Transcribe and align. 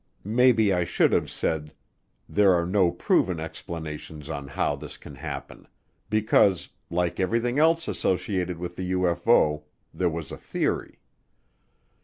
Maybe 0.25 0.73
I 0.73 0.83
should 0.83 1.11
have 1.11 1.29
said 1.29 1.75
there 2.27 2.55
are 2.55 2.65
no 2.65 2.89
proven 2.89 3.39
explanations 3.39 4.31
on 4.31 4.47
how 4.47 4.75
this 4.75 4.97
can 4.97 5.13
happen, 5.13 5.67
because, 6.09 6.69
like 6.89 7.19
everything 7.19 7.59
else 7.59 7.87
associated 7.87 8.57
with 8.57 8.77
the 8.77 8.93
UFO, 8.93 9.61
there 9.93 10.09
was 10.09 10.31
a 10.31 10.37
theory. 10.37 11.01